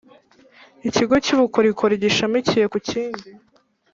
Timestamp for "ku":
2.71-2.77